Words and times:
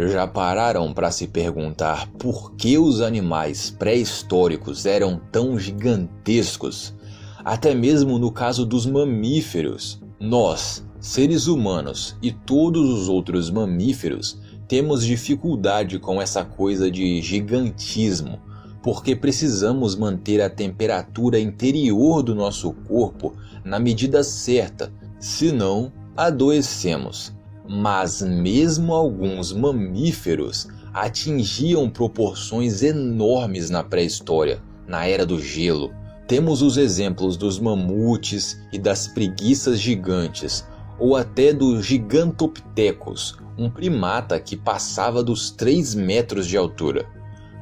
Já 0.00 0.28
pararam 0.28 0.94
para 0.94 1.10
se 1.10 1.26
perguntar 1.26 2.08
por 2.18 2.52
que 2.54 2.78
os 2.78 3.00
animais 3.00 3.68
pré-históricos 3.68 4.86
eram 4.86 5.20
tão 5.32 5.58
gigantescos? 5.58 6.94
Até 7.44 7.74
mesmo 7.74 8.16
no 8.16 8.30
caso 8.30 8.64
dos 8.64 8.86
mamíferos, 8.86 10.00
nós, 10.20 10.86
seres 11.00 11.48
humanos 11.48 12.16
e 12.22 12.30
todos 12.30 12.88
os 12.88 13.08
outros 13.08 13.50
mamíferos, 13.50 14.38
temos 14.68 15.04
dificuldade 15.04 15.98
com 15.98 16.22
essa 16.22 16.44
coisa 16.44 16.88
de 16.88 17.20
gigantismo, 17.20 18.38
porque 18.80 19.16
precisamos 19.16 19.96
manter 19.96 20.40
a 20.40 20.48
temperatura 20.48 21.40
interior 21.40 22.22
do 22.22 22.36
nosso 22.36 22.72
corpo 22.86 23.34
na 23.64 23.80
medida 23.80 24.22
certa, 24.22 24.92
senão 25.18 25.90
adoecemos. 26.16 27.36
Mas 27.68 28.22
mesmo 28.22 28.94
alguns 28.94 29.52
mamíferos 29.52 30.66
atingiam 30.92 31.88
proporções 31.90 32.82
enormes 32.82 33.68
na 33.68 33.84
pré-história, 33.84 34.62
na 34.86 35.06
era 35.06 35.26
do 35.26 35.40
gelo. 35.40 35.92
Temos 36.26 36.62
os 36.62 36.76
exemplos 36.76 37.36
dos 37.36 37.58
mamutes 37.58 38.58
e 38.72 38.78
das 38.78 39.06
preguiças 39.06 39.78
gigantes, 39.80 40.66
ou 40.98 41.14
até 41.14 41.52
do 41.52 41.80
Gigantopithecus, 41.82 43.36
um 43.56 43.70
primata 43.70 44.40
que 44.40 44.56
passava 44.56 45.22
dos 45.22 45.50
3 45.50 45.94
metros 45.94 46.46
de 46.46 46.56
altura. 46.56 47.06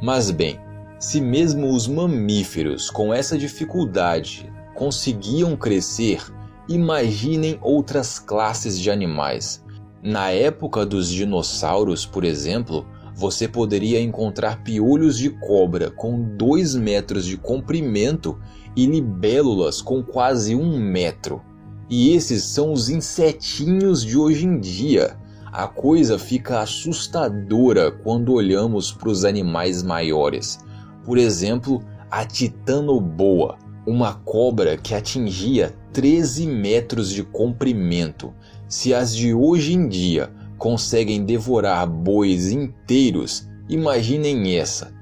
Mas 0.00 0.30
bem, 0.30 0.58
se 0.98 1.20
mesmo 1.20 1.74
os 1.74 1.86
mamíferos 1.86 2.90
com 2.90 3.12
essa 3.12 3.36
dificuldade 3.36 4.50
conseguiam 4.74 5.56
crescer, 5.56 6.22
imaginem 6.68 7.58
outras 7.60 8.18
classes 8.18 8.78
de 8.78 8.90
animais. 8.90 9.64
Na 10.08 10.30
época 10.30 10.86
dos 10.86 11.08
dinossauros, 11.08 12.06
por 12.06 12.22
exemplo, 12.22 12.86
você 13.12 13.48
poderia 13.48 14.00
encontrar 14.00 14.62
piolhos 14.62 15.18
de 15.18 15.30
cobra 15.30 15.90
com 15.90 16.22
2 16.36 16.76
metros 16.76 17.26
de 17.26 17.36
comprimento 17.36 18.38
e 18.76 18.86
libélulas 18.86 19.82
com 19.82 20.04
quase 20.04 20.54
um 20.54 20.78
metro. 20.78 21.42
E 21.90 22.14
esses 22.14 22.44
são 22.44 22.72
os 22.72 22.88
insetinhos 22.88 24.04
de 24.04 24.16
hoje 24.16 24.46
em 24.46 24.60
dia. 24.60 25.16
A 25.46 25.66
coisa 25.66 26.20
fica 26.20 26.60
assustadora 26.60 27.90
quando 27.90 28.32
olhamos 28.32 28.92
para 28.92 29.08
os 29.08 29.24
animais 29.24 29.82
maiores. 29.82 30.60
Por 31.04 31.18
exemplo, 31.18 31.82
a 32.08 32.24
titanoboa, 32.24 33.58
uma 33.86 34.14
cobra 34.14 34.76
que 34.76 34.94
atingia 34.94 35.72
13 35.92 36.46
metros 36.46 37.10
de 37.10 37.22
comprimento. 37.22 38.34
Se 38.68 38.92
as 38.92 39.14
de 39.14 39.32
hoje 39.32 39.74
em 39.74 39.88
dia 39.88 40.30
conseguem 40.58 41.24
devorar 41.24 41.86
bois 41.86 42.50
inteiros, 42.50 43.48
imaginem 43.68 44.56
essa. 44.58 44.92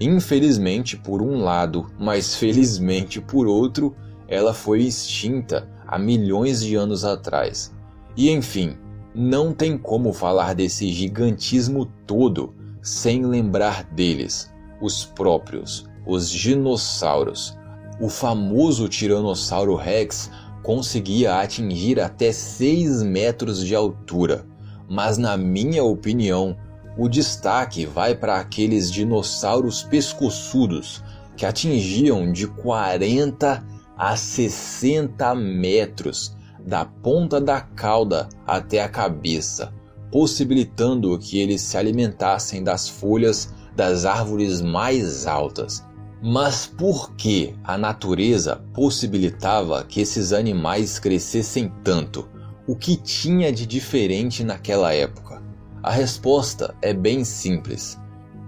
Infelizmente 0.00 0.96
por 0.96 1.22
um 1.22 1.42
lado, 1.42 1.86
mas 1.98 2.34
felizmente 2.34 3.20
por 3.20 3.46
outro, 3.46 3.94
ela 4.26 4.52
foi 4.52 4.82
extinta 4.82 5.68
há 5.86 5.96
milhões 5.96 6.64
de 6.64 6.74
anos 6.74 7.04
atrás. 7.04 7.72
E 8.16 8.28
enfim, 8.28 8.76
não 9.14 9.52
tem 9.52 9.78
como 9.78 10.12
falar 10.12 10.54
desse 10.54 10.90
gigantismo 10.90 11.86
todo 12.06 12.54
sem 12.80 13.24
lembrar 13.24 13.84
deles, 13.84 14.52
os 14.80 15.04
próprios, 15.04 15.86
os 16.04 16.28
dinossauros. 16.28 17.56
O 18.00 18.08
famoso 18.08 18.88
Tiranossauro 18.88 19.76
Rex 19.76 20.30
conseguia 20.62 21.40
atingir 21.40 22.00
até 22.00 22.32
6 22.32 23.02
metros 23.02 23.64
de 23.64 23.74
altura, 23.74 24.46
mas 24.88 25.18
na 25.18 25.36
minha 25.36 25.84
opinião, 25.84 26.56
o 26.96 27.08
destaque 27.08 27.86
vai 27.86 28.14
para 28.14 28.36
aqueles 28.36 28.90
dinossauros 28.90 29.82
pescoçudos 29.82 31.02
que 31.36 31.46
atingiam 31.46 32.30
de 32.30 32.46
40 32.46 33.64
a 33.96 34.16
60 34.16 35.34
metros 35.34 36.36
da 36.64 36.84
ponta 36.84 37.40
da 37.40 37.60
cauda 37.60 38.28
até 38.46 38.82
a 38.82 38.88
cabeça, 38.88 39.72
possibilitando 40.10 41.18
que 41.18 41.38
eles 41.38 41.62
se 41.62 41.76
alimentassem 41.76 42.62
das 42.62 42.88
folhas 42.88 43.52
das 43.74 44.04
árvores 44.04 44.60
mais 44.60 45.26
altas. 45.26 45.84
Mas 46.24 46.66
por 46.66 47.16
que 47.16 47.52
a 47.64 47.76
natureza 47.76 48.62
possibilitava 48.72 49.82
que 49.82 50.00
esses 50.00 50.32
animais 50.32 51.00
crescessem 51.00 51.72
tanto? 51.82 52.28
O 52.64 52.76
que 52.76 52.96
tinha 52.96 53.50
de 53.52 53.66
diferente 53.66 54.44
naquela 54.44 54.94
época? 54.94 55.42
A 55.82 55.90
resposta 55.90 56.76
é 56.80 56.94
bem 56.94 57.24
simples: 57.24 57.98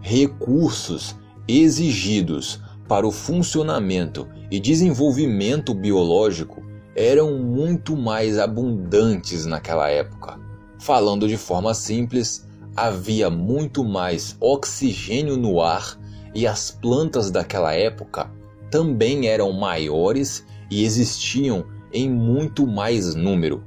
recursos 0.00 1.16
exigidos 1.48 2.60
para 2.86 3.08
o 3.08 3.10
funcionamento 3.10 4.28
e 4.52 4.60
desenvolvimento 4.60 5.74
biológico 5.74 6.62
eram 6.94 7.38
muito 7.38 7.96
mais 7.96 8.38
abundantes 8.38 9.46
naquela 9.46 9.88
época. 9.88 10.38
Falando 10.78 11.26
de 11.26 11.36
forma 11.36 11.74
simples, 11.74 12.46
havia 12.76 13.28
muito 13.28 13.82
mais 13.82 14.36
oxigênio 14.38 15.36
no 15.36 15.60
ar 15.60 15.98
e 16.34 16.46
as 16.46 16.70
plantas 16.70 17.30
daquela 17.30 17.72
época 17.72 18.30
também 18.70 19.28
eram 19.28 19.52
maiores 19.52 20.44
e 20.70 20.84
existiam 20.84 21.64
em 21.92 22.10
muito 22.10 22.66
mais 22.66 23.14
número. 23.14 23.62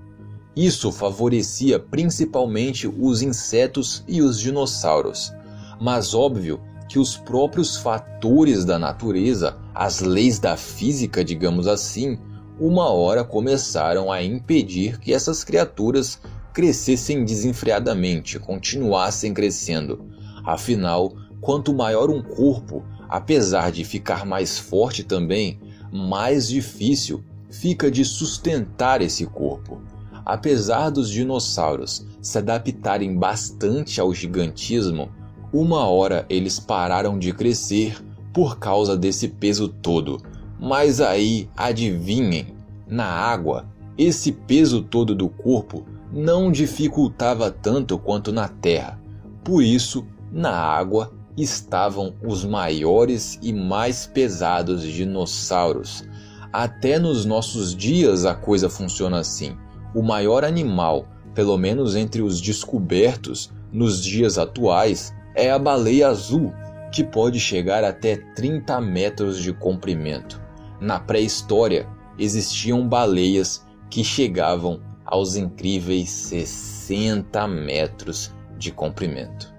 Isso 0.55 0.91
favorecia 0.91 1.79
principalmente 1.79 2.87
os 2.87 3.21
insetos 3.21 4.03
e 4.07 4.21
os 4.21 4.39
dinossauros, 4.39 5.31
mas 5.79 6.13
óbvio 6.13 6.59
que 6.89 6.99
os 6.99 7.15
próprios 7.15 7.77
fatores 7.77 8.65
da 8.65 8.79
natureza, 8.79 9.57
as 9.73 9.99
leis 9.99 10.39
da 10.39 10.57
física, 10.57 11.23
digamos 11.23 11.67
assim, 11.67 12.17
uma 12.59 12.89
hora 12.89 13.23
começaram 13.23 14.11
a 14.11 14.23
impedir 14.23 14.99
que 14.99 15.13
essas 15.13 15.43
criaturas 15.43 16.19
crescessem 16.53 17.23
desenfreadamente, 17.23 18.39
continuassem 18.39 19.33
crescendo. 19.33 20.05
Afinal, 20.43 21.13
quanto 21.41 21.73
maior 21.73 22.09
um 22.09 22.21
corpo, 22.21 22.83
apesar 23.07 23.71
de 23.71 23.83
ficar 23.83 24.25
mais 24.25 24.57
forte 24.57 25.03
também, 25.03 25.59
mais 25.91 26.47
difícil 26.47 27.23
fica 27.49 27.89
de 27.89 28.03
sustentar 28.03 29.01
esse 29.01 29.25
corpo. 29.25 29.79
Apesar 30.25 30.89
dos 30.89 31.09
dinossauros 31.09 32.05
se 32.21 32.37
adaptarem 32.37 33.15
bastante 33.15 34.01
ao 34.01 34.13
gigantismo, 34.13 35.09
uma 35.53 35.87
hora 35.87 36.25
eles 36.29 36.59
pararam 36.59 37.17
de 37.17 37.31
crescer 37.31 38.03
por 38.33 38.59
causa 38.59 38.97
desse 38.97 39.29
peso 39.29 39.69
todo. 39.69 40.21
Mas 40.59 40.99
aí, 40.99 41.49
adivinhem, 41.55 42.47
na 42.85 43.05
água, 43.05 43.65
esse 43.97 44.31
peso 44.31 44.81
todo 44.81 45.15
do 45.15 45.29
corpo 45.29 45.85
não 46.11 46.51
dificultava 46.51 47.49
tanto 47.49 47.97
quanto 47.97 48.31
na 48.31 48.47
terra. 48.47 48.99
Por 49.43 49.63
isso, 49.63 50.05
na 50.31 50.51
água 50.51 51.13
estavam 51.37 52.15
os 52.25 52.43
maiores 52.43 53.37
e 53.41 53.53
mais 53.53 54.07
pesados 54.07 54.81
dinossauros. 54.83 56.03
Até 56.51 56.97
nos 56.97 57.25
nossos 57.25 57.75
dias 57.75 58.25
a 58.25 58.33
coisa 58.33 58.69
funciona 58.69 59.19
assim. 59.19 59.55
O 59.93 60.01
maior 60.01 60.43
animal, 60.43 61.07
pelo 61.35 61.57
menos 61.57 61.95
entre 61.95 62.21
os 62.21 62.41
descobertos 62.41 63.51
nos 63.71 64.03
dias 64.03 64.37
atuais, 64.37 65.13
é 65.35 65.51
a 65.51 65.59
baleia 65.59 66.07
azul, 66.07 66.51
que 66.91 67.03
pode 67.03 67.39
chegar 67.39 67.83
até 67.83 68.15
30 68.33 68.81
metros 68.81 69.39
de 69.41 69.53
comprimento. 69.53 70.41
Na 70.81 70.99
pré-história, 70.99 71.87
existiam 72.17 72.87
baleias 72.87 73.65
que 73.89 74.03
chegavam 74.03 74.81
aos 75.05 75.35
incríveis 75.35 76.09
60 76.09 77.47
metros 77.47 78.33
de 78.57 78.71
comprimento. 78.71 79.56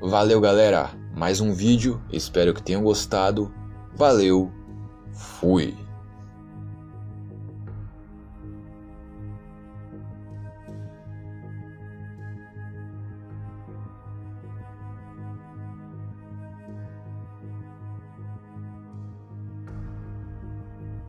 Valeu, 0.00 0.40
galera! 0.40 0.90
Mais 1.14 1.42
um 1.42 1.52
vídeo, 1.52 2.00
espero 2.10 2.54
que 2.54 2.62
tenham 2.62 2.82
gostado. 2.82 3.52
Valeu, 3.94 4.50
fui! 5.12 5.76